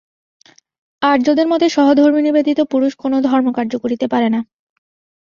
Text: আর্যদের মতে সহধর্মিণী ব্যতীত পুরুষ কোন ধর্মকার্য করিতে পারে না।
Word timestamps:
আর্যদের 1.01 1.47
মতে 1.47 1.65
সহধর্মিণী 1.69 2.29
ব্যতীত 2.31 2.59
পুরুষ 2.71 2.91
কোন 2.95 3.13
ধর্মকার্য 3.21 3.73
করিতে 3.83 4.05
পারে 4.07 4.27
না। 4.29 4.39